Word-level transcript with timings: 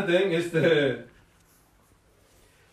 ¿eh? 0.00 0.36
Este, 0.36 1.04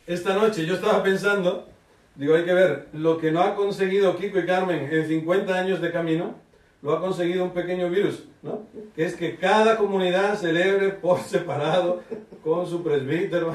esta 0.08 0.34
noche 0.34 0.66
yo 0.66 0.76
estaba 0.76 1.04
pensando, 1.04 1.68
digo, 2.16 2.36
hay 2.36 2.46
que 2.46 2.54
ver, 2.54 2.88
lo 2.94 3.18
que 3.18 3.32
no 3.32 3.42
ha 3.42 3.56
conseguido 3.56 4.18
Kiko 4.18 4.40
y 4.40 4.46
Carmen 4.46 4.90
en 4.92 5.08
50 5.08 5.54
años 5.54 5.82
de 5.82 5.92
camino, 5.92 6.36
lo 6.82 6.94
ha 6.94 7.02
conseguido 7.02 7.44
un 7.44 7.52
pequeño 7.52 7.90
virus, 7.90 8.24
¿no? 8.42 8.66
Que 8.96 9.06
es 9.06 9.16
que 9.16 9.36
cada 9.36 9.76
comunidad 9.78 10.38
celebre 10.38 10.90
por 10.90 11.20
separado 11.20 12.02
con 12.42 12.68
su 12.68 12.82
presbítero. 12.84 13.54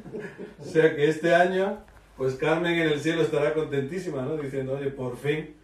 o 0.60 0.64
sea 0.64 0.94
que 0.94 1.08
este 1.08 1.34
año, 1.34 1.78
pues 2.18 2.34
Carmen 2.34 2.74
en 2.74 2.88
el 2.88 3.00
cielo 3.00 3.22
estará 3.22 3.54
contentísima, 3.54 4.22
¿no? 4.22 4.36
Diciendo, 4.36 4.74
oye, 4.74 4.90
por 4.90 5.16
fin 5.16 5.54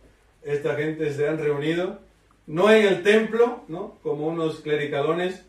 esta 0.42 0.76
gente 0.76 1.12
se 1.12 1.28
han 1.28 1.38
reunido, 1.38 1.98
no 2.46 2.70
en 2.70 2.86
el 2.86 3.02
templo, 3.02 3.64
¿no? 3.68 3.98
Como 4.02 4.28
unos 4.28 4.60
clericalones, 4.60 5.44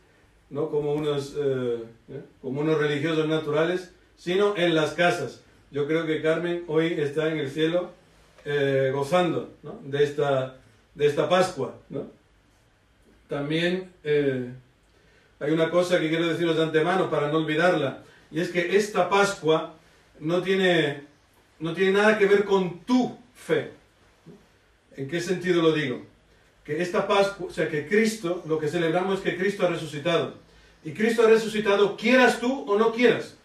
¿no? 0.50 0.70
Como 0.70 0.94
unos, 0.94 1.36
eh, 1.38 1.84
¿eh? 2.10 2.22
como 2.42 2.62
unos 2.62 2.78
religiosos 2.78 3.28
naturales, 3.28 3.92
sino 4.16 4.56
en 4.56 4.76
las 4.76 4.94
casas. 4.94 5.42
Yo 5.72 5.88
creo 5.88 6.06
que 6.06 6.22
Carmen 6.22 6.64
hoy 6.68 6.94
está 6.98 7.30
en 7.32 7.40
el 7.40 7.52
cielo 7.52 7.92
eh, 8.46 8.92
gozando 8.94 9.54
¿no? 9.64 9.80
de, 9.84 10.04
esta, 10.04 10.58
de 10.96 11.06
esta 11.06 11.28
Pascua. 11.28 11.76
¿no? 11.90 12.08
También 13.28 13.92
hay 14.04 15.52
una 15.52 15.70
cosa 15.70 16.00
que 16.00 16.08
quiero 16.08 16.28
deciros 16.28 16.56
de 16.56 16.64
antemano 16.64 17.10
para 17.10 17.30
no 17.30 17.40
olvidarla, 17.40 18.04
y 18.32 18.40
es 18.40 18.50
que 18.50 18.78
esta 18.78 19.10
Pascua 19.10 19.76
no 20.20 20.42
tiene, 20.42 21.04
no 21.60 21.74
tiene 21.74 21.92
nada 21.92 22.18
que 22.18 22.26
ver 22.26 22.46
con 22.46 22.80
tu 22.80 23.18
fe. 23.36 23.72
¿En 24.96 25.10
qué 25.10 25.20
sentido 25.20 25.62
lo 25.62 25.74
digo? 25.74 26.06
Que 26.68 26.82
esta 26.82 27.08
Pascua, 27.08 27.48
o 27.48 27.50
sea, 27.50 27.70
que 27.70 27.88
Cristo, 27.88 28.44
lo 28.46 28.60
que 28.60 28.68
celebramos 28.68 29.20
es 29.20 29.24
que 29.24 29.38
Cristo 29.38 29.66
ha 29.66 29.70
resucitado. 29.70 30.34
Y 30.84 30.92
Cristo 30.92 31.26
ha 31.26 31.30
resucitado, 31.30 31.96
quieras 31.96 32.42
tú 32.42 32.66
o 32.68 32.78
no 32.78 32.92
quieras. 32.92 33.38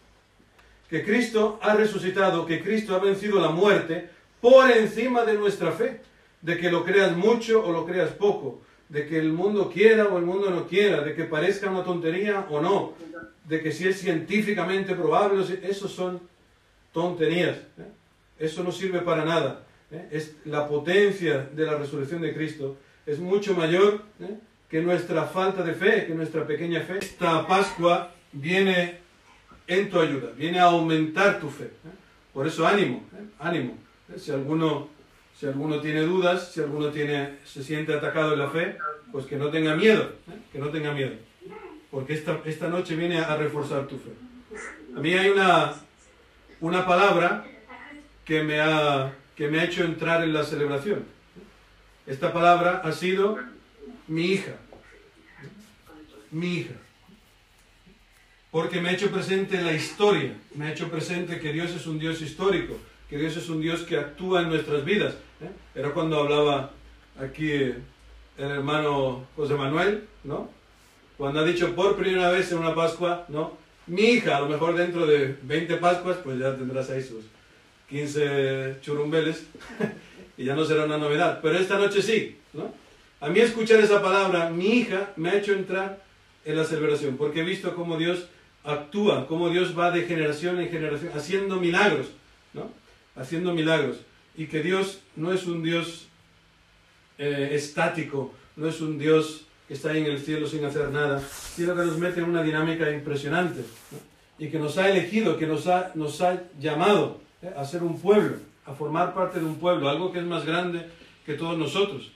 Que 0.91 1.05
Cristo 1.05 1.61
ha 1.62 1.77
resucitado, 1.77 2.45
que 2.47 2.61
Cristo 2.61 2.97
ha 2.97 2.98
vencido 2.98 3.39
la 3.39 3.50
muerte 3.50 4.11
por 4.41 4.69
encima 4.73 5.25
de 5.25 5.34
nuestra 5.34 5.70
fe. 5.70 6.00
De 6.41 6.59
que 6.59 6.69
lo 6.69 6.84
creas 6.84 7.17
mucho 7.17 7.65
o 7.65 7.70
lo 7.70 7.87
creas 7.87 8.11
poco. 8.11 8.61
De 8.89 9.06
que 9.06 9.20
el 9.20 9.33
mundo 9.33 9.70
quiera 9.73 10.06
o 10.09 10.19
el 10.19 10.25
mundo 10.25 10.50
no 10.50 10.67
quiera. 10.67 11.03
De 11.03 11.15
que 11.15 11.23
parezca 11.23 11.70
una 11.70 11.84
tontería 11.84 12.48
o 12.50 12.61
no. 12.61 12.95
De 13.45 13.62
que 13.62 13.70
si 13.70 13.87
es 13.87 14.00
científicamente 14.00 14.97
probable, 14.97 15.45
esos 15.62 15.93
son 15.93 16.20
tonterías. 16.93 17.56
¿eh? 17.78 17.87
Eso 18.41 18.65
no 18.65 18.73
sirve 18.73 18.98
para 18.98 19.25
nada. 19.25 19.65
¿eh? 19.93 20.09
es 20.11 20.34
la 20.45 20.67
potencia 20.67 21.48
de 21.55 21.65
la 21.65 21.77
resurrección 21.77 22.20
de 22.20 22.34
Cristo 22.34 22.78
es 23.06 23.19
mucho 23.19 23.55
mayor 23.55 24.03
¿eh? 24.20 24.36
que 24.69 24.81
nuestra 24.81 25.25
falta 25.25 25.62
de 25.62 25.75
fe, 25.75 26.06
que 26.06 26.14
nuestra 26.14 26.47
pequeña 26.47 26.81
fe. 26.81 26.98
Esta 26.98 27.47
Pascua 27.47 28.12
viene 28.33 28.98
en 29.67 29.91
tu 29.91 30.00
ayuda, 30.00 30.31
viene 30.36 30.59
a 30.59 30.64
aumentar 30.64 31.41
tu 31.41 31.48
fe. 31.48 31.64
¿eh? 31.64 31.92
Por 32.33 32.47
eso 32.47 32.67
ánimo, 32.67 33.05
ánimo. 33.39 33.77
Si 34.17 34.31
alguno, 34.31 34.89
si 35.39 35.47
alguno 35.47 35.81
tiene 35.81 36.03
dudas, 36.03 36.53
si 36.53 36.61
alguno 36.61 36.89
tiene, 36.89 37.39
se 37.44 37.62
siente 37.62 37.94
atacado 37.94 38.33
en 38.34 38.39
la 38.39 38.50
fe, 38.50 38.78
pues 39.11 39.27
que 39.27 39.37
no 39.37 39.50
tenga 39.50 39.75
miedo, 39.75 40.12
que 40.50 40.59
no 40.59 40.69
tenga 40.69 40.92
miedo. 40.92 41.12
Porque 41.91 42.14
esta, 42.14 42.41
esta 42.44 42.69
noche 42.69 42.97
viene 42.97 43.19
a 43.19 43.37
reforzar 43.37 43.87
tu 43.87 43.98
fe. 43.98 44.11
A 44.97 45.00
mí 45.00 45.12
hay 45.14 45.31
una, 45.31 45.75
una 46.61 46.87
palabra 46.87 47.44
que 48.25 48.42
me 48.42 48.61
ha 48.61 49.12
que 49.37 49.48
me 49.48 49.61
ha 49.61 49.64
hecho 49.64 49.84
entrar 49.84 50.22
en 50.22 50.33
la 50.33 50.44
celebración. 50.44 51.05
Esta 52.06 52.32
palabra 52.32 52.82
ha 52.84 52.92
sido 52.92 53.38
mi 54.08 54.32
hija. 54.32 54.52
Mi 56.30 56.54
hija. 56.54 56.74
Porque 58.50 58.80
me 58.80 58.90
ha 58.90 58.92
hecho 58.92 59.10
presente 59.10 59.62
la 59.62 59.72
historia, 59.72 60.34
me 60.54 60.66
ha 60.66 60.72
hecho 60.72 60.90
presente 60.90 61.38
que 61.40 61.52
Dios 61.52 61.70
es 61.70 61.86
un 61.86 61.98
Dios 61.98 62.20
histórico, 62.20 62.76
que 63.08 63.16
Dios 63.16 63.36
es 63.36 63.48
un 63.48 63.60
Dios 63.60 63.82
que 63.82 63.96
actúa 63.96 64.42
en 64.42 64.48
nuestras 64.48 64.84
vidas. 64.84 65.14
¿eh? 65.40 65.50
Era 65.74 65.92
cuando 65.92 66.20
hablaba 66.20 66.72
aquí 67.18 67.50
el 67.52 67.82
hermano 68.36 69.26
José 69.36 69.54
Manuel, 69.54 70.04
¿no? 70.24 70.50
Cuando 71.16 71.40
ha 71.40 71.44
dicho 71.44 71.74
por 71.74 71.96
primera 71.96 72.30
vez 72.30 72.50
en 72.52 72.58
una 72.58 72.74
Pascua, 72.74 73.24
¿no? 73.28 73.56
Mi 73.86 74.02
hija, 74.02 74.36
a 74.36 74.40
lo 74.40 74.48
mejor 74.48 74.74
dentro 74.76 75.06
de 75.06 75.36
20 75.42 75.76
Pascuas, 75.76 76.19
pues 76.19 76.38
ya 76.38 76.54
tendrás 76.54 76.90
ahí 76.90 77.02
sus, 77.02 77.24
15 77.92 78.78
churumbeles 78.80 79.44
y 80.36 80.44
ya 80.44 80.56
no 80.56 80.64
será 80.64 80.86
una 80.86 80.98
novedad. 80.98 81.38
Pero 81.42 81.58
esta 81.58 81.78
noche 81.78 82.03
sí, 82.03 82.38
¿no? 82.54 82.75
A 83.20 83.28
mí 83.28 83.38
escuchar 83.38 83.78
esa 83.78 84.03
palabra, 84.03 84.50
mi 84.50 84.66
hija, 84.78 85.12
me 85.14 85.28
ha 85.30 85.38
hecho 85.38 85.53
entrar 85.53 86.02
en 86.44 86.56
la 86.56 86.64
celebración, 86.64 87.16
porque 87.16 87.42
he 87.42 87.44
visto 87.44 87.76
cómo 87.76 87.97
Dios 87.97 88.26
actúa, 88.64 89.28
cómo 89.28 89.48
Dios 89.48 89.78
va 89.78 89.92
de 89.92 90.02
generación 90.02 90.58
en 90.58 90.70
generación, 90.70 91.12
haciendo 91.14 91.60
milagros, 91.60 92.08
¿no? 92.52 92.69
Haciendo 93.14 93.54
milagros. 93.54 93.98
Y 94.36 94.47
que 94.47 94.60
Dios 94.60 95.00
no 95.14 95.32
es 95.32 95.47
un 95.47 95.62
Dios 95.62 96.08
eh, 97.19 97.50
estático, 97.52 98.34
no 98.56 98.69
es 98.69 98.81
un 98.81 98.98
Dios 98.98 99.44
que 99.69 99.75
está 99.75 99.91
ahí 99.91 99.98
en 99.98 100.06
el 100.06 100.19
cielo 100.19 100.48
sin 100.48 100.64
hacer 100.64 100.91
nada, 100.91 101.20
sino 101.20 101.76
que 101.76 101.82
nos 101.82 101.98
mete 101.98 102.19
en 102.19 102.26
una 102.28 102.42
dinámica 102.42 102.91
impresionante, 102.91 103.62
y 104.38 104.48
que 104.48 104.58
nos 104.58 104.78
ha 104.78 104.91
elegido, 104.91 105.38
que 105.38 105.47
nos 105.47 105.69
ha, 105.69 105.92
nos 105.94 106.20
ha 106.22 106.42
llamado. 106.58 107.22
A 107.56 107.64
ser 107.64 107.82
un 107.82 108.00
pueblo, 108.00 108.36
a 108.64 108.72
formar 108.72 109.14
parte 109.14 109.41
de 109.41 109.44
un 109.44 109.56
pueblo, 109.56 109.88
algo 109.88 110.12
que 110.12 110.19
es 110.19 110.25
más 110.25 110.44
grande 110.44 110.86
que 111.26 111.34
todos 111.34 111.58
nosotros, 111.58 112.12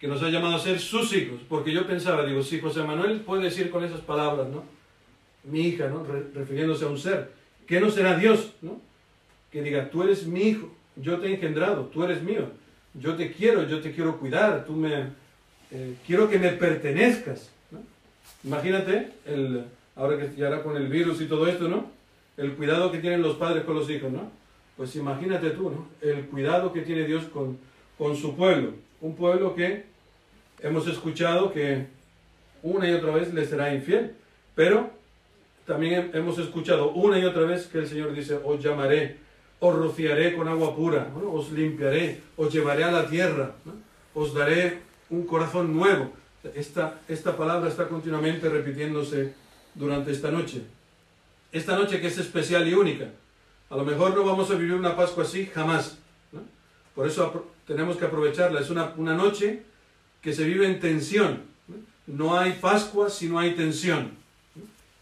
que 0.00 0.08
nos 0.08 0.22
ha 0.22 0.30
llamado 0.30 0.56
a 0.56 0.58
ser 0.58 0.80
sus 0.80 1.12
hijos, 1.12 1.40
porque 1.48 1.72
yo 1.72 1.86
pensaba, 1.86 2.24
digo, 2.24 2.42
si 2.42 2.60
José 2.60 2.82
Manuel 2.82 3.20
puede 3.20 3.44
decir 3.44 3.70
con 3.70 3.84
esas 3.84 4.00
palabras, 4.00 4.48
¿no? 4.48 4.64
Mi 5.44 5.60
hija, 5.68 5.88
¿no? 5.88 6.04
refiriéndose 6.34 6.84
a 6.84 6.88
un 6.88 6.98
ser, 6.98 7.32
¿qué 7.66 7.80
no 7.80 7.90
será 7.90 8.16
Dios, 8.16 8.52
¿no? 8.62 8.80
Que 9.50 9.62
diga, 9.62 9.90
tú 9.90 10.02
eres 10.02 10.26
mi 10.26 10.42
hijo, 10.42 10.74
yo 10.96 11.18
te 11.18 11.28
he 11.28 11.34
engendrado, 11.34 11.84
tú 11.86 12.04
eres 12.04 12.22
mío, 12.22 12.50
yo 12.94 13.14
te 13.14 13.32
quiero, 13.32 13.66
yo 13.66 13.80
te 13.80 13.92
quiero 13.92 14.18
cuidar, 14.18 14.64
tú 14.64 14.72
me, 14.72 15.08
eh, 15.70 15.94
quiero 16.06 16.28
que 16.28 16.38
me 16.38 16.50
pertenezcas, 16.50 17.50
Imagínate, 18.42 19.10
el, 19.26 19.64
ahora 19.96 20.16
que 20.18 20.34
ya 20.36 20.46
ahora 20.46 20.62
con 20.62 20.76
el 20.76 20.88
virus 20.88 21.20
y 21.20 21.26
todo 21.26 21.46
esto, 21.46 21.68
¿no? 21.68 21.90
El 22.40 22.54
cuidado 22.54 22.90
que 22.90 23.00
tienen 23.00 23.20
los 23.20 23.36
padres 23.36 23.64
con 23.64 23.74
los 23.74 23.90
hijos, 23.90 24.10
¿no? 24.10 24.30
Pues 24.74 24.96
imagínate 24.96 25.50
tú, 25.50 25.70
¿no? 25.70 25.88
El 26.00 26.24
cuidado 26.24 26.72
que 26.72 26.80
tiene 26.80 27.04
Dios 27.04 27.24
con, 27.24 27.58
con 27.98 28.16
su 28.16 28.34
pueblo. 28.34 28.72
Un 29.02 29.14
pueblo 29.14 29.54
que 29.54 29.84
hemos 30.60 30.88
escuchado 30.88 31.52
que 31.52 31.86
una 32.62 32.88
y 32.88 32.94
otra 32.94 33.12
vez 33.12 33.34
le 33.34 33.44
será 33.44 33.74
infiel, 33.74 34.14
pero 34.54 34.88
también 35.66 36.10
hemos 36.14 36.38
escuchado 36.38 36.92
una 36.92 37.18
y 37.18 37.26
otra 37.26 37.42
vez 37.42 37.66
que 37.66 37.78
el 37.78 37.86
Señor 37.86 38.14
dice, 38.14 38.38
os 38.42 38.62
llamaré, 38.62 39.18
os 39.58 39.76
rociaré 39.76 40.34
con 40.34 40.48
agua 40.48 40.74
pura, 40.74 41.08
os 41.30 41.52
limpiaré, 41.52 42.20
os 42.38 42.50
llevaré 42.50 42.84
a 42.84 42.90
la 42.90 43.06
tierra, 43.06 43.52
os 44.14 44.32
daré 44.32 44.78
un 45.10 45.26
corazón 45.26 45.76
nuevo. 45.76 46.10
Esta, 46.54 47.00
esta 47.06 47.36
palabra 47.36 47.68
está 47.68 47.86
continuamente 47.86 48.48
repitiéndose 48.48 49.34
durante 49.74 50.10
esta 50.10 50.30
noche 50.30 50.62
esta 51.52 51.76
noche 51.76 52.00
que 52.00 52.06
es 52.06 52.18
especial 52.18 52.66
y 52.68 52.74
única. 52.74 53.10
A 53.70 53.76
lo 53.76 53.84
mejor 53.84 54.14
no 54.14 54.24
vamos 54.24 54.50
a 54.50 54.54
vivir 54.54 54.74
una 54.74 54.96
Pascua 54.96 55.24
así 55.24 55.46
jamás. 55.46 55.98
Por 56.94 57.06
eso 57.06 57.46
tenemos 57.66 57.96
que 57.96 58.04
aprovecharla. 58.04 58.60
Es 58.60 58.70
una, 58.70 58.94
noche 58.96 59.62
que 60.20 60.32
se 60.32 60.44
vive 60.44 60.66
en 60.66 60.80
tensión. 60.80 61.42
¿no? 62.06 62.36
hay 62.36 62.52
Pascua 62.52 63.10
si 63.10 63.28
no 63.28 63.38
hay 63.38 63.54
tensión. 63.54 64.12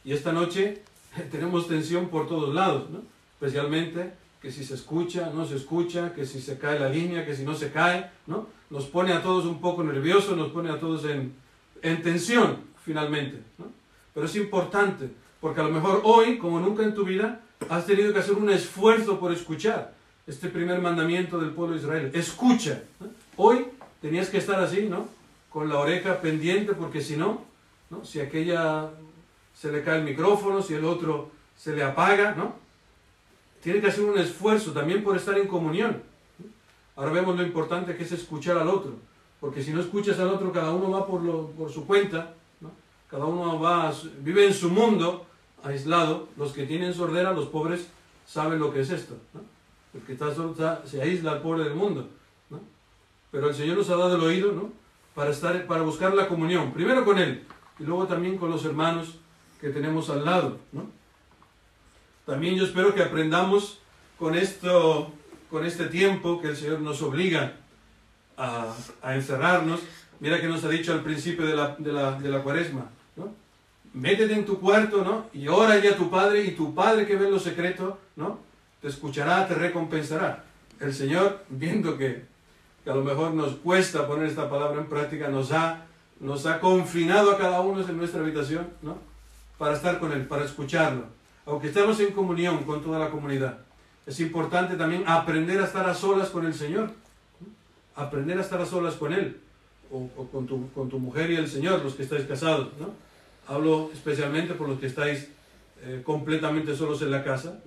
Y 0.05 0.13
esta 0.13 0.33
noche 0.33 0.83
tenemos 1.31 1.69
tensión 1.69 2.09
por 2.09 2.29
todos 2.29 2.55
lados. 2.55 2.85
Especialmente 3.41 4.13
que 4.41 4.53
si 4.53 4.65
se 4.65 4.75
escucha, 4.75 5.31
no 5.35 5.47
se 5.47 5.57
escucha, 5.57 6.13
que 6.15 6.25
si 6.25 6.41
se 6.41 6.59
cae 6.59 6.79
la 6.79 6.89
línea, 6.89 7.27
que 7.27 7.35
si 7.35 7.45
no 7.45 7.55
se 7.55 7.73
cae. 7.73 8.11
¿no? 8.27 8.49
Nos 8.71 8.85
pone 8.85 9.13
a 9.13 9.23
todos 9.23 9.47
un 9.47 9.61
poco 9.61 9.83
nerviosos, 9.83 10.37
nos 10.37 10.51
pone 10.51 10.71
a 10.71 10.79
todos 10.79 11.05
en, 11.05 11.35
en 11.83 12.03
tensión 12.03 12.69
finalmente. 12.85 13.43
Pero 14.15 14.27
es 14.27 14.37
importante 14.37 15.11
porque 15.41 15.61
a 15.61 15.65
lo 15.65 15.71
mejor 15.71 16.03
hoy, 16.05 16.39
como 16.39 16.61
nunca 16.61 16.83
en 16.83 16.95
tu 16.95 17.05
vida, 17.05 17.41
has 17.69 17.87
tenido 17.87 18.13
que 18.13 18.19
hacer 18.19 18.35
un 18.35 18.51
esfuerzo 18.51 19.19
por 19.19 19.33
escuchar 19.33 19.95
este 20.27 20.49
primer 20.49 20.81
mandamiento 20.81 21.39
del 21.39 21.51
pueblo 21.51 21.75
de 21.75 21.81
Israel. 21.81 22.11
Escucha. 22.15 22.83
Hoy 23.37 23.67
tenías 24.01 24.29
que 24.29 24.39
estar 24.39 24.61
así, 24.61 24.83
¿no? 24.89 25.09
Con 25.51 25.69
la 25.69 25.79
oreja 25.79 26.21
pendiente, 26.21 26.75
porque 26.75 27.01
si 27.01 27.17
no, 27.17 27.43
¿no? 27.91 28.05
Si 28.05 28.21
aquella 28.21 28.91
se 29.55 29.73
le 29.73 29.83
cae 29.83 29.99
el 29.99 30.05
micrófono, 30.05 30.63
si 30.63 30.75
el 30.75 30.85
otro 30.85 31.31
se 31.57 31.75
le 31.75 31.83
apaga, 31.83 32.35
¿no? 32.35 32.55
Tiene 33.63 33.81
que 33.81 33.89
hacer 33.89 34.05
un 34.05 34.19
esfuerzo 34.19 34.73
también 34.73 35.03
por 35.03 35.17
estar 35.17 35.37
en 35.39 35.49
comunión. 35.49 36.03
Ahora 36.95 37.13
vemos 37.13 37.37
lo 37.37 37.43
importante 37.43 37.97
que 37.97 38.03
es 38.03 38.13
escuchar 38.13 38.59
al 38.59 38.69
otro, 38.69 38.97
porque 39.41 39.63
si 39.63 39.73
no 39.73 39.81
escuchas 39.81 40.19
al 40.19 40.29
otro, 40.29 40.53
cada 40.53 40.73
uno 40.73 40.91
va 40.91 41.07
por, 41.07 41.23
lo, 41.23 41.49
por 41.51 41.71
su 41.71 41.87
cuenta, 41.87 42.35
¿no? 42.61 42.71
cada 43.09 43.25
uno 43.25 43.61
va, 43.61 43.93
vive 44.21 44.47
en 44.47 44.55
su 44.55 44.69
mundo, 44.69 45.27
aislado, 45.63 46.29
los 46.37 46.53
que 46.53 46.67
tienen 46.67 46.95
sordera, 46.95 47.33
los 47.33 47.47
pobres, 47.47 47.89
saben 48.27 48.59
lo 48.59 48.73
que 48.73 48.81
es 48.81 48.91
esto. 48.91 49.17
El 49.95 50.01
que 50.03 50.13
está 50.13 50.35
sordo 50.35 50.87
se 50.87 51.03
aísla 51.03 51.33
al 51.33 51.43
pobre 51.43 51.65
del 51.65 51.75
mundo. 51.75 52.09
Pero 53.31 53.49
el 53.49 53.55
Señor 53.55 53.77
nos 53.77 53.91
ha 53.91 53.97
dado 53.97 54.17
el 54.17 54.23
oído 54.23 54.53
¿no? 54.53 54.73
para, 55.15 55.31
estar, 55.31 55.67
para 55.67 55.83
buscar 55.83 56.15
la 56.15 56.29
comunión, 56.29 56.73
primero 56.73 57.05
con 57.05 57.19
Él 57.19 57.45
y 57.79 57.85
luego 57.85 58.07
también 58.07 58.39
con 58.39 58.51
los 58.51 58.65
hermanos 58.65 59.17
que 59.61 59.71
tenemos 59.71 60.09
al 60.11 60.25
lado. 60.25 60.59
¿no? 60.73 60.91
También 62.27 62.57
yo 62.57 62.65
espero 62.65 62.95
que 62.95 63.03
aprendamos 63.03 63.81
con, 64.19 64.35
esto, 64.35 65.13
con 65.51 65.65
este 65.65 65.87
tiempo 65.87 66.41
que 66.41 66.49
el 66.49 66.57
Señor 66.57 66.81
nos 66.81 67.03
obliga 67.03 67.57
a, 68.37 68.75
a 69.03 69.15
encerrarnos. 69.15 69.81
Mira 70.21 70.41
que 70.41 70.49
nos 70.49 70.65
ha 70.65 70.69
dicho 70.69 70.93
al 70.93 71.03
principio 71.03 71.47
de 71.47 71.55
la, 71.55 71.77
de 71.79 71.93
la, 71.93 72.19
de 72.19 72.29
la 72.29 72.43
cuaresma. 72.43 72.91
¿no? 73.17 73.35
Métete 73.95 74.35
en 74.35 74.45
tu 74.45 74.61
cuarto 74.61 75.05
¿no? 75.05 75.27
y 75.33 75.49
ora 75.49 75.79
ya 75.79 75.93
a 75.93 75.97
tu 75.97 76.11
Padre 76.11 76.45
y 76.45 76.53
tu 76.53 76.75
Padre 76.75 77.07
que 77.07 77.17
ve 77.17 77.27
en 77.27 77.33
lo 77.33 77.39
secreto 77.39 77.99
¿no? 78.17 78.39
te 78.81 78.89
escuchará, 78.89 79.47
te 79.47 79.55
recompensará. 79.55 80.45
El 80.81 80.95
Señor, 80.95 81.45
viendo 81.49 81.99
que, 81.99 82.25
que 82.85 82.91
a 82.91 82.95
lo 82.95 83.03
mejor 83.03 83.33
nos 83.35 83.57
cuesta 83.57 84.07
poner 84.07 84.27
esta 84.27 84.49
palabra 84.49 84.81
en 84.81 84.89
práctica, 84.89 85.29
nos 85.29 85.53
ha 85.53 85.89
nos 86.21 86.47
ha 86.47 86.61
confinado 86.61 87.33
a 87.33 87.39
cada 87.39 87.61
uno 87.61 87.81
en 87.81 87.97
nuestra 87.97 88.21
habitación, 88.21 88.69
¿no? 88.83 88.99
Para 89.57 89.75
estar 89.75 89.99
con 89.99 90.13
Él, 90.13 90.27
para 90.27 90.45
escucharlo. 90.45 91.05
Aunque 91.47 91.69
estemos 91.69 91.99
en 92.01 92.13
comunión 92.13 92.65
con 92.65 92.83
toda 92.83 92.99
la 92.99 93.11
comunidad, 93.11 93.59
es 94.07 94.21
importante 94.21 94.77
también 94.77 95.05
aprender 95.07 95.61
a 95.61 95.65
estar 95.65 95.89
a 95.89 95.95
solas 95.95 96.31
con 96.31 96.47
el 96.47 96.55
Señor. 96.55 96.91
Aprender 97.95 98.39
a 98.39 98.43
estar 98.43 98.61
a 98.61 98.67
solas 98.67 98.95
con 98.95 99.13
Él, 99.13 99.41
o, 99.91 100.09
con, 100.31 100.47
tu, 100.47 100.71
con, 100.73 100.89
tu, 100.89 100.99
mujer 100.99 101.31
y 101.31 101.37
el 101.37 101.49
Señor, 101.49 101.83
los 101.83 101.95
que 101.95 102.05
estáis 102.05 102.25
casados, 102.27 102.69
¿no? 102.79 102.93
Hablo 103.49 103.91
especialmente 103.93 104.55
por 104.55 104.69
los 104.69 104.79
que 104.79 104.87
estáis 104.87 105.29
eh, 105.83 106.03
completamente 106.05 106.77
solos 106.77 107.03
en 107.03 107.11
la 107.11 107.25
casa. 107.25 107.59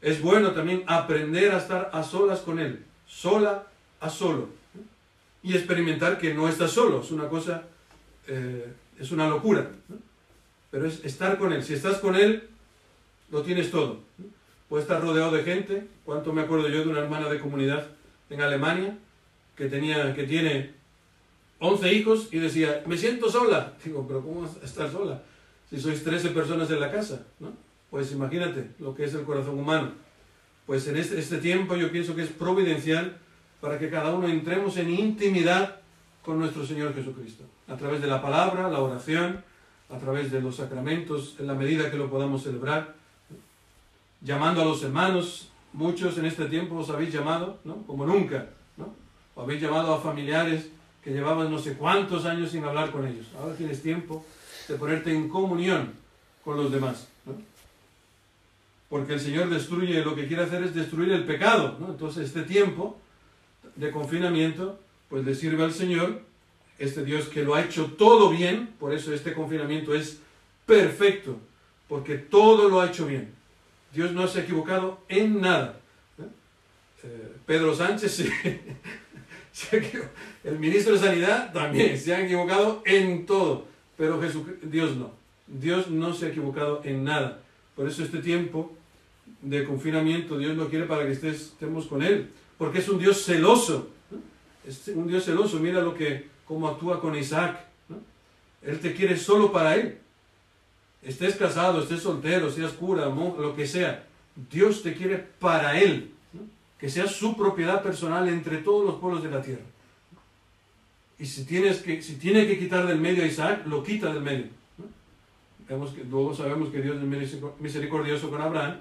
Es 0.00 0.22
bueno 0.22 0.52
también 0.52 0.84
aprender 0.86 1.52
a 1.52 1.58
estar 1.58 1.90
a 1.92 2.02
solas 2.02 2.40
con 2.40 2.58
Él, 2.58 2.84
sola 3.06 3.66
a 4.00 4.08
solo, 4.08 4.48
y 5.42 5.54
experimentar 5.54 6.18
que 6.18 6.32
no 6.32 6.48
estás 6.48 6.70
solo, 6.70 7.02
es 7.02 7.10
una 7.10 7.28
cosa 7.28 7.64
eh, 8.26 8.72
es 8.98 9.10
una 9.10 9.28
locura. 9.28 9.70
Pero 10.70 10.86
es 10.86 11.04
estar 11.04 11.38
con 11.38 11.52
Él. 11.52 11.64
Si 11.64 11.74
estás 11.74 11.98
con 11.98 12.14
Él, 12.14 12.48
lo 13.30 13.42
tienes 13.42 13.70
todo. 13.70 14.00
Puedes 14.68 14.84
estar 14.84 15.02
rodeado 15.02 15.32
de 15.32 15.42
gente. 15.42 15.88
¿Cuánto 16.04 16.32
me 16.32 16.42
acuerdo 16.42 16.68
yo 16.68 16.84
de 16.84 16.88
una 16.88 17.00
hermana 17.00 17.28
de 17.28 17.40
comunidad 17.40 17.88
en 18.28 18.40
Alemania 18.40 18.96
que, 19.56 19.66
tenía, 19.66 20.14
que 20.14 20.24
tiene 20.24 20.72
11 21.60 21.92
hijos 21.92 22.28
y 22.32 22.38
decía, 22.38 22.82
me 22.86 22.96
siento 22.96 23.30
sola? 23.30 23.74
Digo, 23.84 24.04
pero 24.08 24.22
¿cómo 24.22 24.46
estar 24.62 24.90
sola? 24.90 25.22
Si 25.68 25.78
sois 25.78 26.02
13 26.02 26.30
personas 26.30 26.70
en 26.70 26.80
la 26.80 26.90
casa, 26.90 27.26
¿no? 27.38 27.52
Pues 27.90 28.10
imagínate 28.12 28.70
lo 28.78 28.94
que 28.94 29.04
es 29.04 29.14
el 29.14 29.24
corazón 29.24 29.58
humano. 29.58 29.92
Pues 30.66 30.86
en 30.88 30.96
este, 30.96 31.18
este 31.18 31.38
tiempo 31.38 31.76
yo 31.76 31.92
pienso 31.92 32.16
que 32.16 32.22
es 32.22 32.30
providencial 32.30 33.18
para 33.60 33.78
que 33.78 33.90
cada 33.90 34.12
uno 34.14 34.26
entremos 34.26 34.76
en 34.78 34.90
intimidad 34.90 35.80
con 36.24 36.38
nuestro 36.38 36.66
Señor 36.66 36.94
Jesucristo, 36.94 37.44
a 37.68 37.76
través 37.76 38.00
de 38.00 38.06
la 38.06 38.22
palabra, 38.22 38.70
la 38.70 38.80
oración, 38.80 39.42
a 39.90 39.98
través 39.98 40.30
de 40.30 40.40
los 40.40 40.56
sacramentos, 40.56 41.36
en 41.38 41.46
la 41.46 41.54
medida 41.54 41.90
que 41.90 41.96
lo 41.96 42.10
podamos 42.10 42.42
celebrar, 42.42 42.94
llamando 44.20 44.62
a 44.62 44.64
los 44.64 44.82
hermanos, 44.82 45.50
muchos 45.72 46.16
en 46.18 46.26
este 46.26 46.46
tiempo 46.46 46.76
os 46.76 46.90
habéis 46.90 47.12
llamado, 47.12 47.58
¿no? 47.64 47.82
Como 47.86 48.06
nunca, 48.06 48.48
¿no? 48.76 48.94
O 49.34 49.42
habéis 49.42 49.60
llamado 49.60 49.94
a 49.94 50.00
familiares 50.00 50.70
que 51.02 51.10
llevaban 51.10 51.50
no 51.50 51.58
sé 51.58 51.74
cuántos 51.74 52.24
años 52.24 52.50
sin 52.50 52.64
hablar 52.64 52.90
con 52.90 53.06
ellos. 53.06 53.26
Ahora 53.38 53.54
tienes 53.54 53.82
tiempo 53.82 54.24
de 54.68 54.74
ponerte 54.74 55.14
en 55.14 55.28
comunión 55.28 55.92
con 56.44 56.56
los 56.56 56.70
demás. 56.70 57.08
Porque 58.88 59.14
el 59.14 59.20
Señor 59.20 59.48
destruye, 59.48 60.04
lo 60.04 60.14
que 60.14 60.26
quiere 60.26 60.42
hacer 60.42 60.62
es 60.64 60.74
destruir 60.74 61.12
el 61.12 61.24
pecado. 61.24 61.78
Entonces 61.88 62.26
este 62.26 62.42
tiempo 62.42 62.98
de 63.76 63.90
confinamiento 63.90 64.78
pues 65.08 65.24
le 65.24 65.34
sirve 65.34 65.64
al 65.64 65.72
Señor, 65.72 66.22
este 66.78 67.04
Dios 67.04 67.28
que 67.28 67.42
lo 67.42 67.54
ha 67.54 67.62
hecho 67.62 67.86
todo 67.98 68.30
bien, 68.30 68.68
por 68.78 68.94
eso 68.94 69.12
este 69.12 69.34
confinamiento 69.34 69.92
es 69.92 70.20
perfecto, 70.64 71.36
porque 71.88 72.16
todo 72.16 72.68
lo 72.68 72.80
ha 72.80 72.86
hecho 72.86 73.06
bien. 73.06 73.34
Dios 73.92 74.12
no 74.12 74.28
se 74.28 74.40
ha 74.40 74.42
equivocado 74.44 75.00
en 75.08 75.40
nada. 75.40 75.80
¿eh? 77.02 77.32
Pedro 77.44 77.74
Sánchez, 77.74 78.24
el 80.44 80.58
ministro 80.58 80.94
de 80.94 80.98
Sanidad 80.98 81.52
también 81.52 81.98
se 81.98 82.14
ha 82.14 82.24
equivocado 82.24 82.82
en 82.86 83.26
todo, 83.26 83.66
pero 83.96 84.20
Dios 84.62 84.96
no. 84.96 85.12
Dios 85.46 85.90
no 85.90 86.14
se 86.14 86.26
ha 86.26 86.28
equivocado 86.28 86.80
en 86.84 87.04
nada. 87.04 87.40
Por 87.74 87.88
eso 87.88 88.04
este 88.04 88.18
tiempo 88.18 88.72
de 89.42 89.64
confinamiento 89.64 90.38
Dios 90.38 90.56
lo 90.56 90.68
quiere 90.68 90.86
para 90.86 91.06
que 91.06 91.12
estemos 91.12 91.86
con 91.86 92.02
Él, 92.02 92.30
porque 92.58 92.78
es 92.78 92.88
un 92.88 92.98
Dios 92.98 93.24
celoso 93.24 93.90
es 94.66 94.88
un 94.88 95.06
Dios 95.06 95.24
celoso, 95.24 95.58
mira 95.58 95.80
lo 95.80 95.94
que, 95.94 96.28
cómo 96.44 96.68
actúa 96.68 97.00
con 97.00 97.16
Isaac. 97.16 97.60
Él 98.62 98.78
te 98.78 98.94
quiere 98.94 99.16
solo 99.16 99.52
para 99.52 99.74
él. 99.74 99.98
Estés 101.02 101.36
casado, 101.36 101.82
estés 101.82 102.02
soltero, 102.02 102.50
seas 102.50 102.72
cura, 102.72 103.06
lo 103.06 103.56
que 103.56 103.66
sea. 103.66 104.04
Dios 104.50 104.82
te 104.82 104.94
quiere 104.94 105.16
para 105.16 105.80
él. 105.80 106.12
Que 106.80 106.88
sea 106.88 107.06
su 107.06 107.36
propiedad 107.36 107.82
personal 107.82 108.28
entre 108.28 108.58
todos 108.58 108.86
los 108.86 108.96
pueblos 108.96 109.22
de 109.22 109.30
la 109.30 109.42
tierra. 109.42 109.64
Y 111.18 111.26
si, 111.26 111.44
tienes 111.44 111.80
que, 111.80 112.02
si 112.02 112.14
tiene 112.14 112.46
que 112.46 112.58
quitar 112.58 112.86
del 112.86 112.98
medio 112.98 113.22
a 113.22 113.26
Isaac, 113.26 113.66
lo 113.66 113.84
quita 113.84 114.12
del 114.12 114.22
medio. 114.22 114.46
Que, 115.68 115.76
luego 116.04 116.34
sabemos 116.34 116.70
que 116.70 116.80
Dios 116.80 116.96
es 116.96 117.38
misericordioso 117.60 118.30
con 118.30 118.40
Abraham, 118.40 118.78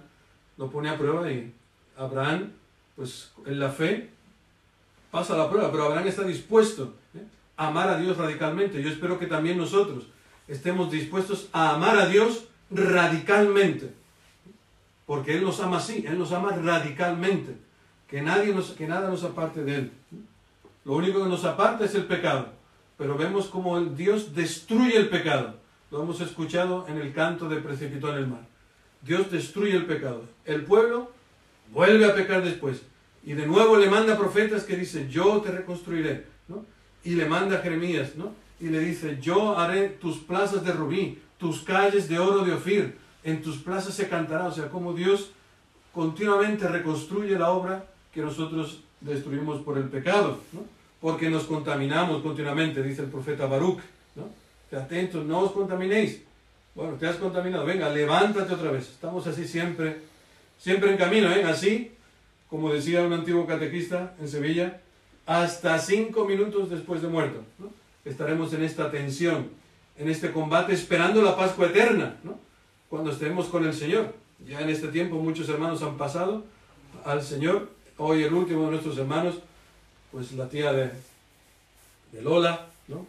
lo 0.58 0.72
pone 0.72 0.90
a 0.90 0.98
prueba 0.98 1.30
y 1.30 1.54
Abraham, 1.98 2.52
pues 2.96 3.32
en 3.46 3.60
la 3.60 3.70
fe, 3.70 4.10
pasa 5.12 5.36
la 5.36 5.50
prueba, 5.50 5.70
pero 5.70 5.84
Abraham 5.84 6.08
está 6.08 6.24
dispuesto 6.24 6.96
¿eh? 7.14 7.24
a 7.58 7.68
amar 7.68 7.90
a 7.90 8.00
Dios 8.00 8.18
radicalmente. 8.18 8.82
Yo 8.82 8.90
espero 8.90 9.20
que 9.20 9.28
también 9.28 9.58
nosotros 9.58 10.06
estemos 10.48 10.90
dispuestos 10.90 11.50
a 11.52 11.76
amar 11.76 11.98
a 11.98 12.08
Dios 12.08 12.46
radicalmente. 12.72 13.94
Porque 15.06 15.36
Él 15.36 15.44
nos 15.44 15.60
ama 15.60 15.78
así, 15.78 16.06
Él 16.08 16.18
nos 16.18 16.32
ama 16.32 16.52
radicalmente. 16.52 17.56
Que, 18.10 18.22
nadie 18.22 18.54
nos, 18.54 18.72
que 18.72 18.88
nada 18.88 19.10
nos 19.10 19.24
aparte 19.24 19.64
de 19.64 19.76
Él. 19.76 19.92
Lo 20.86 20.94
único 20.94 21.24
que 21.24 21.30
nos 21.30 21.46
aparta 21.46 21.86
es 21.86 21.96
el 21.96 22.06
pecado. 22.06 22.50
Pero 22.98 23.18
vemos 23.18 23.48
como 23.48 23.80
Dios 23.80 24.36
destruye 24.36 24.98
el 24.98 25.10
pecado. 25.10 25.56
Lo 25.92 26.04
hemos 26.04 26.20
escuchado 26.22 26.86
en 26.88 26.98
el 26.98 27.14
canto 27.14 27.48
de 27.48 27.58
Precipitó 27.58 28.10
en 28.10 28.16
el 28.16 28.28
mar. 28.28 28.42
Dios 29.02 29.32
destruye 29.32 29.76
el 29.76 29.86
pecado. 29.86 30.24
El 30.46 30.66
pueblo 30.66 31.12
vuelve 31.72 32.06
a 32.06 32.16
pecar 32.16 32.44
después. 32.44 32.82
Y 33.24 33.34
de 33.34 33.46
nuevo 33.46 33.78
le 33.78 33.90
manda 33.90 34.18
profetas 34.18 34.64
que 34.64 34.76
dice, 34.76 35.08
yo 35.10 35.42
te 35.42 35.52
reconstruiré. 35.52 36.26
¿no? 36.48 36.66
Y 37.04 37.16
le 37.16 37.26
manda 37.26 37.58
a 37.58 37.62
Jeremías, 37.62 38.16
¿no? 38.16 38.34
Y 38.60 38.68
le 38.68 38.80
dice, 38.80 39.20
yo 39.22 39.58
haré 39.58 39.90
tus 39.90 40.18
plazas 40.18 40.66
de 40.66 40.74
rubí, 40.74 41.22
tus 41.38 41.62
calles 41.62 42.10
de 42.10 42.20
oro 42.20 42.44
de 42.44 42.54
Ofir, 42.54 42.98
en 43.24 43.42
tus 43.42 43.58
plazas 43.58 43.94
se 43.94 44.10
cantará. 44.10 44.48
O 44.48 44.52
sea, 44.52 44.70
como 44.70 44.94
Dios 44.94 45.32
continuamente 45.94 46.68
reconstruye 46.68 47.38
la 47.38 47.52
obra 47.52 47.86
que 48.20 48.26
nosotros 48.26 48.82
destruimos 49.00 49.62
por 49.62 49.78
el 49.78 49.86
pecado, 49.86 50.40
¿no? 50.52 50.66
Porque 51.00 51.30
nos 51.30 51.46
contaminamos 51.46 52.22
continuamente, 52.22 52.84
dice 52.84 53.04
el 53.04 53.08
profeta 53.08 53.46
Baruch, 53.46 53.80
¿no? 54.16 54.28
atentos, 54.78 55.26
no 55.26 55.40
os 55.40 55.54
contaminéis. 55.54 56.22
Bueno, 56.76 56.96
te 56.96 57.08
has 57.08 57.16
contaminado, 57.16 57.66
venga, 57.66 57.90
levántate 57.90 58.54
otra 58.54 58.72
vez. 58.72 58.90
Estamos 58.90 59.26
así 59.26 59.48
siempre, 59.48 60.02
siempre 60.58 60.92
en 60.92 60.98
camino, 60.98 61.32
¿eh? 61.32 61.46
Así 61.46 61.92
como 62.50 62.74
decía 62.74 63.04
un 63.04 63.14
antiguo 63.14 63.48
catequista 63.48 64.16
en 64.20 64.28
Sevilla, 64.28 64.82
hasta 65.26 65.80
cinco 65.80 66.26
minutos 66.26 66.70
después 66.70 67.02
de 67.02 67.08
muerto. 67.08 67.44
Estaremos 68.04 68.52
en 68.54 68.64
esta 68.64 68.92
tensión, 68.92 69.48
en 69.98 70.10
este 70.10 70.32
combate, 70.32 70.74
esperando 70.74 71.22
la 71.22 71.38
Pascua 71.38 71.68
eterna, 71.68 72.18
cuando 72.90 73.12
estemos 73.12 73.48
con 73.48 73.66
el 73.66 73.74
Señor. 73.74 74.14
Ya 74.46 74.60
en 74.60 74.70
este 74.70 74.90
tiempo 74.90 75.16
muchos 75.16 75.48
hermanos 75.48 75.82
han 75.84 75.98
pasado 75.98 76.44
al 77.06 77.22
Señor. 77.22 77.79
Hoy 78.02 78.24
el 78.24 78.34
último 78.34 78.64
de 78.64 78.72
nuestros 78.72 78.98
hermanos, 78.98 79.36
pues 80.10 80.32
la 80.32 80.48
tía 80.48 80.72
de, 80.72 80.90
de 82.14 82.22
Lola, 82.22 82.68
¿no? 82.88 83.06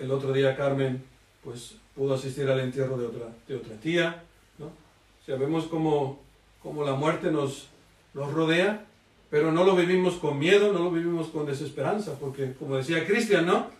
El 0.00 0.10
otro 0.10 0.32
día 0.32 0.56
Carmen, 0.56 1.00
pues 1.44 1.76
pudo 1.94 2.14
asistir 2.14 2.50
al 2.50 2.58
entierro 2.58 2.98
de 2.98 3.06
otra, 3.06 3.28
de 3.46 3.54
otra 3.54 3.76
tía, 3.76 4.24
¿no? 4.58 4.66
O 4.66 5.24
sea, 5.24 5.36
vemos 5.36 5.66
como, 5.66 6.20
como 6.60 6.84
la 6.84 6.94
muerte 6.94 7.30
nos, 7.30 7.68
nos 8.14 8.32
rodea, 8.32 8.84
pero 9.30 9.52
no 9.52 9.62
lo 9.62 9.76
vivimos 9.76 10.14
con 10.14 10.40
miedo, 10.40 10.72
no 10.72 10.80
lo 10.80 10.90
vivimos 10.90 11.28
con 11.28 11.46
desesperanza, 11.46 12.18
porque 12.18 12.52
como 12.58 12.76
decía 12.76 13.06
Cristian, 13.06 13.46
¿no? 13.46 13.70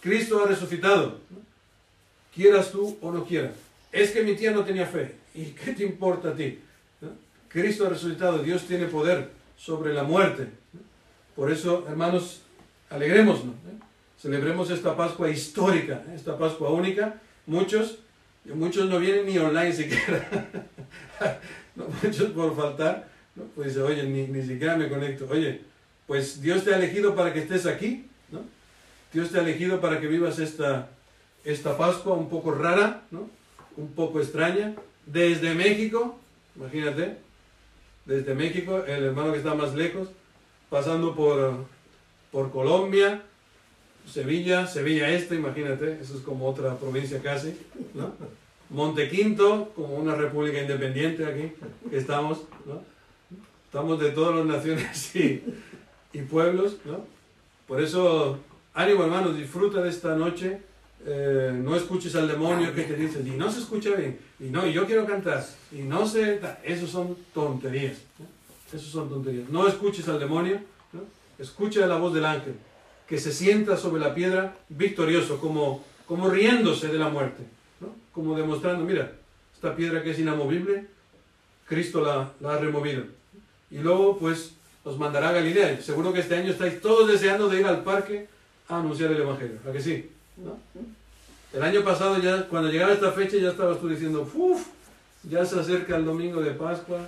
Cristo 0.00 0.42
ha 0.42 0.48
resucitado, 0.48 1.18
quieras 2.34 2.72
tú 2.72 2.96
o 3.02 3.12
no 3.12 3.26
quieras. 3.26 3.52
Es 3.92 4.12
que 4.12 4.22
mi 4.22 4.34
tía 4.34 4.52
no 4.52 4.64
tenía 4.64 4.86
fe, 4.86 5.14
¿y 5.34 5.50
qué 5.50 5.72
te 5.72 5.84
importa 5.84 6.30
a 6.30 6.34
ti? 6.34 6.58
Cristo 7.56 7.86
ha 7.86 7.88
resucitado, 7.88 8.40
Dios 8.40 8.66
tiene 8.66 8.84
poder 8.84 9.30
sobre 9.56 9.94
la 9.94 10.02
muerte. 10.02 10.48
Por 11.34 11.50
eso, 11.50 11.86
hermanos, 11.88 12.42
alegremos, 12.90 13.38
¿eh? 13.38 13.78
celebremos 14.20 14.70
esta 14.70 14.94
Pascua 14.94 15.30
histórica, 15.30 16.04
¿eh? 16.06 16.16
esta 16.16 16.36
Pascua 16.36 16.68
única. 16.70 17.14
Muchos, 17.46 18.00
muchos 18.44 18.90
no 18.90 18.98
vienen 18.98 19.24
ni 19.24 19.38
online 19.38 19.72
siquiera. 19.72 20.28
no 21.76 21.86
muchos 22.02 22.30
por 22.32 22.54
faltar, 22.54 23.08
¿no? 23.34 23.44
pues 23.54 23.68
dice, 23.68 23.80
oye, 23.80 24.02
ni, 24.02 24.26
ni 24.26 24.46
siquiera 24.46 24.76
me 24.76 24.90
conecto. 24.90 25.26
Oye, 25.30 25.62
pues 26.06 26.42
Dios 26.42 26.62
te 26.62 26.74
ha 26.74 26.76
elegido 26.76 27.14
para 27.14 27.32
que 27.32 27.38
estés 27.38 27.64
aquí, 27.64 28.04
¿no? 28.30 28.42
Dios 29.14 29.30
te 29.30 29.38
ha 29.38 29.42
elegido 29.42 29.80
para 29.80 29.98
que 29.98 30.08
vivas 30.08 30.38
esta, 30.40 30.90
esta 31.42 31.78
Pascua 31.78 32.16
un 32.16 32.28
poco 32.28 32.52
rara, 32.52 33.04
¿no? 33.10 33.30
un 33.78 33.94
poco 33.94 34.20
extraña, 34.20 34.74
desde 35.06 35.54
México, 35.54 36.18
imagínate, 36.54 37.24
desde 38.06 38.34
México, 38.34 38.84
el 38.86 39.04
hermano 39.04 39.32
que 39.32 39.38
está 39.38 39.54
más 39.54 39.74
lejos, 39.74 40.08
pasando 40.70 41.14
por, 41.14 41.64
por 42.30 42.50
Colombia, 42.50 43.22
Sevilla, 44.10 44.66
Sevilla 44.66 45.10
Este, 45.10 45.34
imagínate, 45.34 45.98
eso 46.00 46.16
es 46.16 46.22
como 46.22 46.48
otra 46.48 46.76
provincia 46.76 47.20
casi, 47.20 47.56
¿no? 47.94 48.12
Montequinto, 48.70 49.72
como 49.74 49.96
una 49.96 50.14
república 50.14 50.60
independiente 50.60 51.24
aquí, 51.24 51.52
que 51.90 51.98
estamos. 51.98 52.42
Estamos 53.64 54.00
de 54.00 54.10
todas 54.10 54.36
las 54.36 54.46
naciones 54.46 55.14
y, 55.16 55.42
y 56.12 56.22
pueblos, 56.22 56.78
¿no? 56.84 57.04
Por 57.66 57.82
eso, 57.82 58.38
ánimo 58.74 59.04
hermanos, 59.04 59.36
disfruta 59.36 59.82
de 59.82 59.90
esta 59.90 60.14
noche, 60.14 60.60
eh, 61.08 61.52
no 61.54 61.76
escuches 61.76 62.16
al 62.16 62.26
demonio 62.26 62.74
que 62.74 62.82
te 62.82 62.96
dice, 62.96 63.20
y 63.24 63.30
no 63.30 63.48
se 63.50 63.60
escucha 63.60 63.90
bien, 63.90 64.18
y 64.40 64.44
no, 64.44 64.66
y 64.66 64.72
yo 64.72 64.86
quiero 64.86 65.06
cantar, 65.06 65.46
y 65.70 65.82
no 65.82 66.04
sé, 66.04 66.40
esos 66.64 66.90
son 66.90 67.16
tonterías, 67.32 67.98
¿no? 68.18 68.26
esos 68.76 68.90
son 68.90 69.08
tonterías. 69.08 69.48
No 69.48 69.68
escuches 69.68 70.08
al 70.08 70.18
demonio, 70.18 70.58
¿no? 70.92 71.02
escucha 71.38 71.86
la 71.86 71.96
voz 71.96 72.12
del 72.12 72.24
ángel, 72.24 72.54
que 73.06 73.18
se 73.18 73.32
sienta 73.32 73.76
sobre 73.76 74.00
la 74.00 74.16
piedra 74.16 74.56
victorioso, 74.68 75.38
como, 75.38 75.84
como 76.08 76.28
riéndose 76.28 76.88
de 76.88 76.98
la 76.98 77.08
muerte, 77.08 77.44
como 78.12 78.36
demostrando, 78.36 78.84
mira, 78.84 79.12
esta 79.54 79.76
piedra 79.76 80.02
que 80.02 80.10
es 80.10 80.18
inamovible, 80.18 80.86
Cristo 81.68 82.00
la, 82.00 82.32
la 82.40 82.54
ha 82.54 82.58
removido. 82.58 83.04
Y 83.70 83.78
luego, 83.78 84.18
pues, 84.18 84.54
os 84.82 84.98
mandará 84.98 85.28
a 85.28 85.32
Galilea. 85.32 85.80
Seguro 85.80 86.12
que 86.12 86.20
este 86.20 86.36
año 86.36 86.50
estáis 86.50 86.80
todos 86.80 87.08
deseando 87.08 87.48
de 87.48 87.60
ir 87.60 87.66
al 87.66 87.82
parque 87.82 88.28
a 88.68 88.78
anunciar 88.78 89.10
el 89.10 89.20
Evangelio. 89.20 89.58
¿A 89.68 89.72
que 89.72 89.80
sí? 89.80 90.10
El 91.52 91.62
año 91.62 91.82
pasado, 91.82 92.18
ya 92.18 92.46
cuando 92.48 92.70
llegara 92.70 92.92
esta 92.92 93.12
fecha, 93.12 93.36
ya 93.38 93.50
estabas 93.50 93.80
tú 93.80 93.88
diciendo, 93.88 94.28
uff, 94.34 94.66
ya 95.22 95.44
se 95.44 95.58
acerca 95.58 95.96
el 95.96 96.04
domingo 96.04 96.40
de 96.40 96.50
Pascua, 96.50 96.98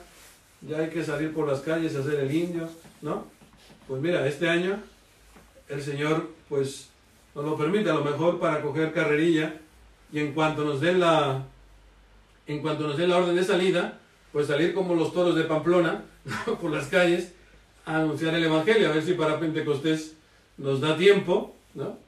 ya 0.62 0.78
hay 0.78 0.88
que 0.88 1.04
salir 1.04 1.32
por 1.32 1.46
las 1.46 1.60
calles 1.60 1.94
a 1.94 2.00
hacer 2.00 2.14
el 2.20 2.34
indio, 2.34 2.68
¿no? 3.02 3.26
Pues 3.86 4.00
mira, 4.00 4.26
este 4.26 4.48
año 4.48 4.78
el 5.68 5.82
Señor, 5.82 6.30
pues, 6.48 6.88
nos 7.34 7.44
lo 7.44 7.56
permite 7.56 7.90
a 7.90 7.94
lo 7.94 8.04
mejor 8.04 8.40
para 8.40 8.62
coger 8.62 8.92
carrerilla 8.92 9.54
y 10.12 10.18
en 10.20 10.32
cuanto 10.32 10.64
nos 10.64 10.80
den 10.80 11.00
la, 11.00 11.44
en 12.46 12.60
cuanto 12.60 12.86
nos 12.86 12.96
den 12.96 13.10
la 13.10 13.18
orden 13.18 13.36
de 13.36 13.44
salida, 13.44 13.98
pues 14.32 14.46
salir 14.46 14.74
como 14.74 14.94
los 14.94 15.12
toros 15.12 15.36
de 15.36 15.44
Pamplona 15.44 16.04
por 16.60 16.70
las 16.70 16.86
calles 16.86 17.32
a 17.84 17.98
anunciar 17.98 18.34
el 18.34 18.44
Evangelio, 18.44 18.88
a 18.88 18.92
ver 18.92 19.02
si 19.02 19.12
para 19.14 19.38
Pentecostés 19.38 20.14
nos 20.56 20.80
da 20.80 20.96
tiempo, 20.96 21.54
¿no? 21.74 22.07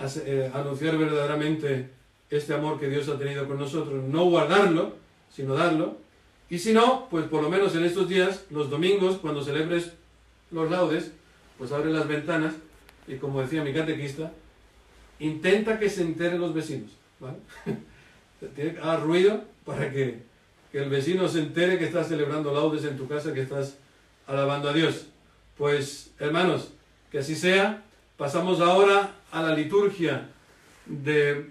Eh, 0.00 0.50
anunciar 0.52 0.98
verdaderamente 0.98 1.90
este 2.28 2.52
amor 2.52 2.80
que 2.80 2.88
Dios 2.88 3.08
ha 3.08 3.18
tenido 3.18 3.46
con 3.46 3.58
nosotros, 3.58 4.02
no 4.04 4.24
guardarlo, 4.24 4.94
sino 5.32 5.54
darlo. 5.54 5.96
Y 6.50 6.58
si 6.58 6.72
no, 6.72 7.08
pues 7.10 7.26
por 7.26 7.42
lo 7.42 7.48
menos 7.48 7.74
en 7.74 7.84
estos 7.84 8.08
días, 8.08 8.44
los 8.50 8.70
domingos, 8.70 9.18
cuando 9.18 9.42
celebres 9.42 9.92
los 10.50 10.70
laudes, 10.70 11.12
pues 11.58 11.72
abre 11.72 11.90
las 11.90 12.08
ventanas 12.08 12.54
y 13.06 13.16
como 13.16 13.40
decía 13.40 13.62
mi 13.62 13.72
catequista, 13.72 14.32
intenta 15.20 15.78
que 15.78 15.88
se 15.88 16.02
enteren 16.02 16.40
los 16.40 16.52
vecinos, 16.52 16.90
¿vale? 17.20 17.38
Tiene 18.54 18.74
que 18.74 18.80
hacer 18.80 19.00
ruido 19.00 19.44
para 19.64 19.90
que 19.90 20.22
el 20.72 20.90
vecino 20.90 21.28
se 21.28 21.38
entere 21.38 21.78
que 21.78 21.84
estás 21.84 22.08
celebrando 22.08 22.52
laudes 22.52 22.84
en 22.84 22.96
tu 22.96 23.06
casa, 23.06 23.32
que 23.32 23.42
estás 23.42 23.76
alabando 24.26 24.68
a 24.68 24.72
Dios. 24.72 25.06
Pues, 25.56 26.10
hermanos, 26.18 26.72
que 27.10 27.18
así 27.18 27.36
sea. 27.36 27.84
Pasamos 28.16 28.60
ahora 28.60 29.12
a 29.32 29.42
la 29.42 29.54
liturgia 29.54 30.28
de 30.86 31.46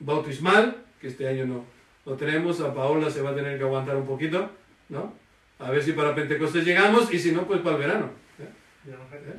bautismal, 0.00 0.76
que 1.00 1.08
este 1.08 1.26
año 1.26 1.46
no, 1.46 1.64
no 2.04 2.12
tenemos. 2.16 2.60
A 2.60 2.74
Paola 2.74 3.10
se 3.10 3.22
va 3.22 3.30
a 3.30 3.34
tener 3.34 3.56
que 3.56 3.64
aguantar 3.64 3.96
un 3.96 4.06
poquito, 4.06 4.50
¿no? 4.90 5.14
A 5.58 5.70
ver 5.70 5.82
si 5.82 5.92
para 5.92 6.14
Pentecostés 6.14 6.64
llegamos 6.64 7.12
y 7.12 7.18
si 7.18 7.32
no, 7.32 7.46
pues 7.46 7.60
para 7.60 7.76
el 7.76 7.82
verano. 7.82 8.10
¿eh? 8.38 9.36